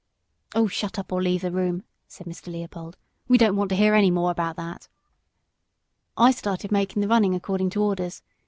"Oh, 0.55 0.65
shut 0.65 0.97
up, 0.97 1.11
or 1.11 1.21
leave 1.21 1.41
the 1.43 1.51
room," 1.51 1.83
said 2.07 2.25
Mr. 2.25 2.51
Leopold; 2.51 2.97
"we 3.27 3.37
don't 3.37 3.55
want 3.55 3.69
to 3.69 3.75
hear 3.75 3.93
any 3.93 4.09
more 4.09 4.31
about 4.31 4.55
that." 4.55 4.87
"I 6.17 6.31
started 6.31 6.71
making 6.71 7.03
the 7.03 7.07
running 7.07 7.35
according 7.35 7.69
to 7.69 7.83
orders. 7.83 8.23